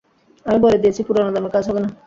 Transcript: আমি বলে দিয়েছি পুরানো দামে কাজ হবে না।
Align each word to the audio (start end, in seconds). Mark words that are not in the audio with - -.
আমি 0.45 0.59
বলে 0.63 0.77
দিয়েছি 0.81 1.01
পুরানো 1.07 1.31
দামে 1.35 1.49
কাজ 1.55 1.63
হবে 1.69 1.79
না। 1.83 1.89